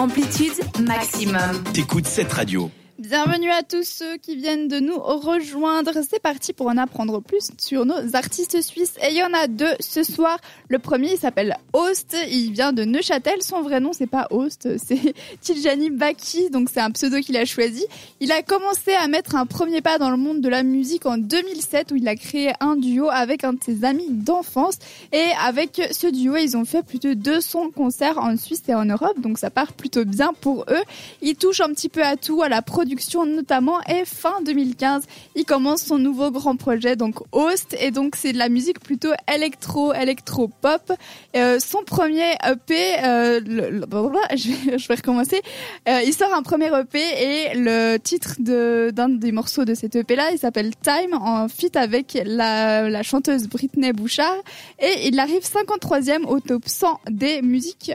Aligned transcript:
Amplitude 0.00 0.54
maximum. 0.86 1.62
T'écoutes 1.74 2.06
cette 2.06 2.32
radio. 2.32 2.70
Bienvenue 3.00 3.50
à 3.50 3.62
tous 3.62 3.82
ceux 3.82 4.18
qui 4.18 4.36
viennent 4.36 4.68
de 4.68 4.78
nous 4.78 4.98
rejoindre. 4.98 5.92
C'est 6.06 6.20
parti 6.20 6.52
pour 6.52 6.66
en 6.66 6.76
apprendre 6.76 7.22
plus 7.22 7.50
sur 7.56 7.86
nos 7.86 8.14
artistes 8.14 8.60
suisses. 8.60 8.92
Et 8.98 9.12
il 9.12 9.16
y 9.16 9.22
en 9.22 9.32
a 9.32 9.46
deux 9.46 9.72
ce 9.80 10.02
soir. 10.02 10.36
Le 10.68 10.78
premier, 10.78 11.12
il 11.12 11.16
s'appelle 11.16 11.56
Host. 11.72 12.14
Il 12.30 12.52
vient 12.52 12.74
de 12.74 12.84
Neuchâtel. 12.84 13.40
Son 13.40 13.62
vrai 13.62 13.80
nom, 13.80 13.94
c'est 13.94 14.06
pas 14.06 14.28
Host, 14.30 14.68
c'est 14.76 15.14
Tiljani 15.40 15.88
Baki. 15.88 16.50
Donc 16.50 16.68
c'est 16.70 16.80
un 16.80 16.90
pseudo 16.90 17.20
qu'il 17.20 17.38
a 17.38 17.46
choisi. 17.46 17.86
Il 18.20 18.32
a 18.32 18.42
commencé 18.42 18.92
à 18.92 19.08
mettre 19.08 19.34
un 19.34 19.46
premier 19.46 19.80
pas 19.80 19.96
dans 19.96 20.10
le 20.10 20.18
monde 20.18 20.42
de 20.42 20.50
la 20.50 20.62
musique 20.62 21.06
en 21.06 21.16
2007 21.16 21.92
où 21.92 21.96
il 21.96 22.06
a 22.06 22.16
créé 22.16 22.52
un 22.60 22.76
duo 22.76 23.08
avec 23.08 23.44
un 23.44 23.54
de 23.54 23.60
ses 23.64 23.82
amis 23.86 24.10
d'enfance. 24.10 24.76
Et 25.14 25.24
avec 25.42 25.80
ce 25.90 26.06
duo, 26.06 26.36
ils 26.36 26.54
ont 26.54 26.66
fait 26.66 26.82
plus 26.82 27.00
de 27.00 27.14
200 27.14 27.70
concerts 27.70 28.18
en 28.18 28.36
Suisse 28.36 28.64
et 28.68 28.74
en 28.74 28.84
Europe. 28.84 29.18
Donc 29.20 29.38
ça 29.38 29.48
part 29.48 29.72
plutôt 29.72 30.04
bien 30.04 30.34
pour 30.38 30.66
eux. 30.68 30.84
Ils 31.22 31.36
touchent 31.36 31.62
un 31.62 31.72
petit 31.72 31.88
peu 31.88 32.02
à 32.02 32.18
tout, 32.18 32.42
à 32.42 32.50
la 32.50 32.60
production 32.60 32.89
notamment 33.26 33.80
et 33.82 34.04
fin 34.04 34.40
2015 34.44 35.04
il 35.34 35.44
commence 35.44 35.82
son 35.82 35.98
nouveau 35.98 36.30
grand 36.30 36.56
projet 36.56 36.96
donc 36.96 37.16
Host 37.32 37.76
et 37.78 37.90
donc 37.90 38.16
c'est 38.16 38.32
de 38.32 38.38
la 38.38 38.48
musique 38.48 38.80
plutôt 38.80 39.12
électro 39.32 39.92
électro 39.94 40.48
pop 40.48 40.92
euh, 41.36 41.58
son 41.60 41.84
premier 41.84 42.32
EP 42.44 42.74
euh, 43.04 43.40
je, 44.36 44.88
vais, 44.88 44.94
recommencer. 44.94 45.40
Euh, 45.88 46.00
il 46.04 46.12
sort 46.12 46.34
un 46.34 46.42
premier 46.42 46.66
EP 46.66 46.98
et 46.98 47.54
le 47.54 47.98
titre 47.98 48.36
d'un 48.38 49.08
des 49.08 49.30
morceaux 49.30 49.64
de 49.64 49.74
cet 49.74 49.94
EP 49.94 50.16
là 50.16 50.30
il 50.32 50.38
s'appelle 50.38 50.72
Time 50.76 51.14
en 51.14 51.48
feat 51.48 51.76
avec 51.76 52.18
la, 52.24 53.02
chanteuse 53.02 53.48
Britney 53.48 53.92
Bouchard. 53.92 54.36
Et 54.80 55.08
il 55.08 55.18
arrive 55.20 55.42
53e 55.42 56.24
au 56.24 56.40
top 56.40 56.64
100 56.66 57.00
des 57.10 57.42
musiques 57.42 57.92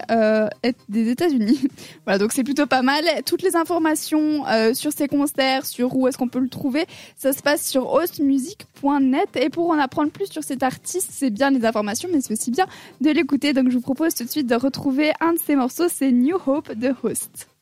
des 0.90 1.10
États-Unis. 1.10 1.60
Voilà 2.06 2.20
donc 2.20 2.32
c'est 2.34 2.44
plutôt 2.44 2.68
pas 2.68 2.82
mal. 2.82 3.04
Toutes 3.26 3.42
les 3.42 3.56
informations 3.56 4.44
sur 4.74 4.85
ses 4.92 5.08
concerts, 5.08 5.66
sur 5.66 5.96
où 5.96 6.08
est-ce 6.08 6.18
qu'on 6.18 6.28
peut 6.28 6.40
le 6.40 6.50
trouver, 6.50 6.86
ça 7.18 7.34
se 7.34 7.42
passe 7.42 7.66
sur 7.66 7.92
hostmusic.net. 7.92 9.36
Et 9.36 9.50
pour 9.50 9.70
en 9.70 9.80
apprendre 9.80 10.12
plus 10.12 10.32
sur 10.32 10.44
cet 10.44 10.64
artiste, 10.64 11.10
c'est 11.12 11.30
bien 11.30 11.52
les 11.52 11.66
informations, 11.66 12.10
mais 12.12 12.22
c'est 12.22 12.34
aussi 12.34 12.52
bien 12.52 12.68
de 13.02 13.10
l'écouter. 13.10 13.54
Donc 13.54 13.70
je 13.70 13.76
vous 13.76 13.82
propose 13.82 14.14
tout 14.14 14.24
de 14.24 14.30
suite 14.30 14.48
de 14.48 14.56
retrouver 14.56 15.12
un 15.22 15.34
de 15.34 15.40
ses 15.40 15.56
morceaux, 15.56 15.88
c'est 15.90 16.12
New 16.12 16.38
Hope 16.46 16.74
de 16.74 16.94
Host. 17.04 17.55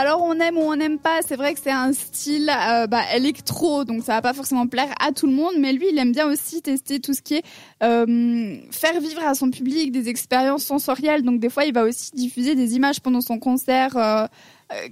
Alors 0.00 0.22
on 0.22 0.40
aime 0.40 0.56
ou 0.56 0.62
on 0.62 0.76
n'aime 0.76 0.98
pas, 0.98 1.20
c'est 1.20 1.36
vrai 1.36 1.52
que 1.52 1.60
c'est 1.62 1.70
un 1.70 1.92
style 1.92 2.48
euh, 2.48 2.86
bah, 2.86 3.02
électro, 3.14 3.84
donc 3.84 4.02
ça 4.02 4.14
va 4.14 4.22
pas 4.22 4.32
forcément 4.32 4.66
plaire 4.66 4.88
à 4.98 5.12
tout 5.12 5.26
le 5.26 5.34
monde, 5.34 5.52
mais 5.58 5.74
lui 5.74 5.88
il 5.92 5.98
aime 5.98 6.12
bien 6.12 6.26
aussi 6.26 6.62
tester 6.62 7.00
tout 7.00 7.12
ce 7.12 7.20
qui 7.20 7.34
est 7.34 7.42
euh, 7.82 8.56
faire 8.70 8.98
vivre 8.98 9.22
à 9.22 9.34
son 9.34 9.50
public 9.50 9.92
des 9.92 10.08
expériences 10.08 10.64
sensorielles, 10.64 11.22
donc 11.22 11.38
des 11.38 11.50
fois 11.50 11.66
il 11.66 11.74
va 11.74 11.84
aussi 11.84 12.12
diffuser 12.14 12.54
des 12.54 12.76
images 12.76 13.00
pendant 13.00 13.20
son 13.20 13.38
concert. 13.38 13.94
Euh, 13.98 14.26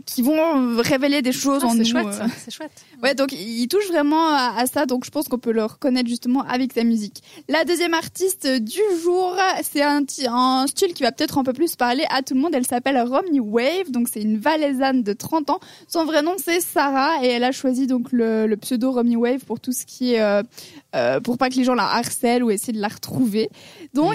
qui 0.07 0.23
vont 0.23 0.77
révéler 0.81 1.23
des 1.23 1.33
choses 1.33 1.61
Ah, 1.63 1.69
en 1.69 1.73
c'est 1.73 1.79
nous. 1.79 1.85
chouette, 1.85 2.07
euh. 2.07 2.13
ça. 2.13 2.27
C'est 2.45 2.51
chouette. 2.51 2.73
Ouais, 3.03 3.15
donc 3.15 3.33
il 3.33 3.67
touche 3.69 3.87
vraiment 3.89 4.29
à, 4.35 4.55
à 4.59 4.67
ça, 4.67 4.87
donc 4.87 5.05
je 5.05 5.11
pense 5.11 5.29
qu'on 5.29 5.39
peut 5.39 5.53
le 5.53 5.65
reconnaître 5.65 6.09
justement 6.09 6.43
avec 6.43 6.73
sa 6.73 6.85
musique. 6.85 7.23
La 7.49 7.65
deuxième 7.65 7.95
artiste 7.95 8.47
du 8.47 8.81
jour, 9.03 9.37
c'est 9.63 9.83
un, 9.83 10.67
style 10.67 10.95
qui 10.95 11.03
va 11.03 11.13
peut-être 11.13 11.39
un 11.39 11.45
peu 11.45 11.53
plus 11.53 11.77
parler 11.77 12.05
à 12.11 12.23
tout 12.23 12.35
le 12.35 12.41
monde. 12.41 12.55
Elle 12.55 12.67
s'appelle 12.67 13.01
Romney 13.01 13.41
Wave, 13.41 13.91
donc 13.91 14.09
c'est 14.13 14.23
une 14.23 14.39
valaisanne 14.39 15.03
de 15.03 15.13
30 15.13 15.51
ans. 15.51 15.61
Son 15.87 16.05
vrai 16.05 16.23
nom 16.23 16.35
c'est 16.39 16.61
Sarah 16.61 17.25
et 17.25 17.29
elle 17.29 17.45
a 17.45 17.53
choisi 17.53 17.87
donc 17.87 18.13
le, 18.13 18.47
le 18.47 18.57
pseudo 18.57 18.93
Romney 18.93 19.17
Wave 19.17 19.45
pour 19.45 19.61
tout 19.61 19.73
ce 19.73 19.87
qui 19.87 20.15
est 20.15 20.21
euh, 20.21 20.43
euh, 20.97 21.21
pour 21.21 21.39
pas 21.39 21.51
que 21.51 21.55
les 21.55 21.65
gens 21.65 21.75
la 21.75 21.85
harcèlent 21.85 22.43
ou 22.43 22.51
essaient 22.51 22.73
de 22.73 22.81
la 22.81 22.89
retrouver. 22.89 23.51
Donc. 23.95 24.15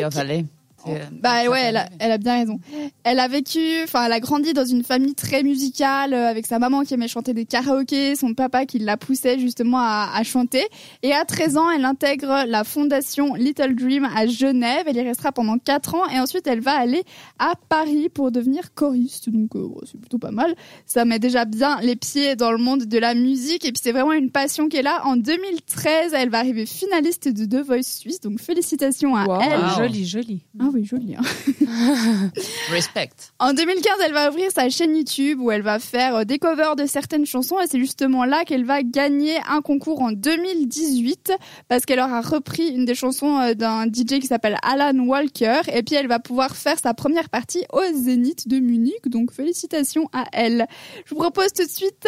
Bah 1.22 1.46
ouais, 1.50 1.62
elle 1.62 1.78
a, 1.78 1.88
elle 2.00 2.12
a 2.12 2.18
bien 2.18 2.40
raison. 2.40 2.60
Elle 3.04 3.20
a 3.20 3.28
vécu, 3.28 3.60
enfin, 3.84 4.06
elle 4.06 4.12
a 4.12 4.20
grandi 4.20 4.54
dans 4.54 4.66
une 4.66 4.84
famille 4.84 5.16
très 5.16 5.44
musicale, 5.44 6.14
euh, 6.14 6.28
avec 6.30 6.46
sa 6.46 6.60
maman 6.60 6.82
qui 6.84 6.94
aimait 6.94 7.08
chanter 7.08 7.34
des 7.34 7.46
karaokés, 7.46 8.16
son 8.16 8.34
papa 8.34 8.66
qui 8.66 8.80
la 8.80 8.98
poussait 8.98 9.40
justement 9.40 9.80
à, 9.80 10.10
à 10.14 10.24
chanter. 10.24 10.64
Et 11.02 11.14
à 11.14 11.26
13 11.26 11.58
ans, 11.58 11.70
elle 11.72 11.86
intègre 11.86 12.44
la 12.48 12.64
fondation 12.64 13.34
Little 13.36 13.76
Dream 13.76 14.06
à 14.16 14.28
Genève. 14.28 14.84
Elle 14.88 14.98
y 14.98 15.02
restera 15.02 15.32
pendant 15.32 15.58
4 15.58 15.96
ans 15.96 16.08
et 16.10 16.20
ensuite 16.20 16.48
elle 16.48 16.62
va 16.62 16.74
aller 16.74 17.04
à 17.40 17.54
Paris 17.70 18.10
pour 18.10 18.32
devenir 18.32 18.74
choriste. 18.74 19.30
Donc 19.30 19.56
euh, 19.56 19.68
c'est 19.86 20.00
plutôt 20.00 20.18
pas 20.20 20.32
mal. 20.32 20.56
Ça 20.86 21.06
met 21.06 21.20
déjà 21.20 21.46
bien 21.46 21.80
les 21.82 21.96
pieds 21.96 22.36
dans 22.36 22.52
le 22.52 22.58
monde 22.58 22.86
de 22.86 22.98
la 22.98 23.16
musique 23.16 23.66
et 23.66 23.72
puis 23.72 23.82
c'est 23.84 23.92
vraiment 23.92 24.14
une 24.14 24.32
passion 24.32 24.70
qu'elle 24.70 24.88
a. 24.88 25.06
En 25.06 25.16
2013, 25.16 26.14
elle 26.14 26.30
va 26.30 26.40
arriver 26.40 26.66
finaliste 26.66 27.28
de 27.28 27.46
The 27.46 27.66
Voice 27.66 27.84
Suisse. 27.84 28.20
Donc 28.22 28.40
félicitations 28.42 29.16
à 29.16 29.24
Wow. 29.26 29.40
elle. 29.42 29.60
Wow. 29.60 29.78
Joli, 29.78 30.06
joli. 30.06 30.42
Ah 30.60 30.66
oui, 30.73 30.85
joli. 30.85 31.16
Hein. 31.16 31.22
Respect. 32.72 33.11
En 33.39 33.53
2015, 33.53 33.94
elle 34.06 34.13
va 34.13 34.29
ouvrir 34.29 34.51
sa 34.51 34.69
chaîne 34.69 34.95
YouTube 34.95 35.39
où 35.39 35.51
elle 35.51 35.61
va 35.61 35.79
faire 35.79 36.16
euh, 36.16 36.23
des 36.23 36.39
covers 36.39 36.75
de 36.75 36.85
certaines 36.85 37.25
chansons 37.25 37.59
et 37.59 37.67
c'est 37.67 37.79
justement 37.79 38.25
là 38.25 38.44
qu'elle 38.45 38.66
va 38.66 38.84
gagner 38.84 39.38
un 39.47 39.61
concours 39.61 40.01
en 40.01 40.11
2018 40.11 41.34
parce 41.67 41.85
qu'elle 41.85 42.00
aura 42.00 42.22
repris 42.22 42.69
une 42.69 42.85
des 42.85 42.95
chansons 42.95 43.39
euh, 43.39 43.53
d'un 43.53 43.85
DJ 43.85 44.19
qui 44.19 44.28
s'appelle 44.28 44.57
Alan 44.63 44.97
Walker 45.00 45.61
et 45.72 45.84
puis 45.84 45.95
elle 45.95 46.07
va 46.07 46.19
pouvoir 46.19 46.56
faire 46.56 46.79
sa 46.79 46.94
première 46.94 47.29
partie 47.29 47.63
au 47.72 47.81
Zénith 47.94 48.47
de 48.47 48.59
Munich. 48.59 49.07
Donc 49.07 49.31
félicitations 49.31 50.09
à 50.13 50.25
elle. 50.34 50.67
Je 51.05 51.13
vous 51.13 51.22
propose 51.22 51.53
tout 51.53 51.63
de 51.63 51.69
suite 51.69 52.07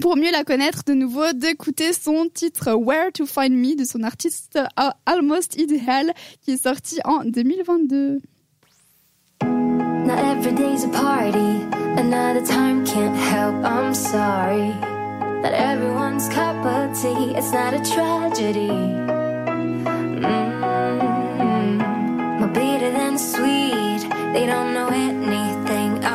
pour 0.00 0.16
mieux 0.16 0.30
la 0.30 0.44
connaître 0.44 0.82
de 0.86 0.94
nouveau 0.94 1.32
d'écouter 1.32 1.92
son 1.92 2.28
titre 2.32 2.72
Where 2.72 3.12
to 3.12 3.26
Find 3.26 3.52
Me 3.52 3.76
de 3.76 3.84
son 3.84 4.02
artiste 4.02 4.58
euh, 4.78 4.90
Almost 5.06 5.56
Ideal 5.58 6.12
qui 6.42 6.52
est 6.52 6.62
sorti 6.62 6.98
en 7.04 7.24
2022. 7.24 8.20
Not 9.42 10.18
every 10.18 10.52
day's 10.52 10.84
a 10.84 10.88
party, 10.88 11.66
another 11.98 12.40
time 12.44 12.84
can't 12.84 13.16
help, 13.16 13.54
I'm 13.64 13.92
sorry. 13.92 14.68
Not 15.42 15.52
everyone's 15.52 16.28
cup 16.28 16.64
of 16.64 16.96
tea, 17.00 17.34
it's 17.36 17.52
not 17.52 17.74
a 17.74 17.80
tragedy. 17.82 19.15